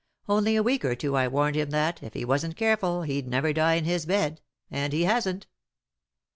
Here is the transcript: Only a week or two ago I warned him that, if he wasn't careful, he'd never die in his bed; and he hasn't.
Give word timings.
Only 0.27 0.55
a 0.55 0.63
week 0.63 0.83
or 0.83 0.95
two 0.95 1.09
ago 1.15 1.17
I 1.17 1.27
warned 1.27 1.55
him 1.55 1.69
that, 1.69 2.01
if 2.01 2.15
he 2.15 2.25
wasn't 2.25 2.55
careful, 2.55 3.03
he'd 3.03 3.27
never 3.27 3.53
die 3.53 3.75
in 3.75 3.85
his 3.85 4.07
bed; 4.07 4.41
and 4.71 4.91
he 4.93 5.03
hasn't. 5.03 5.45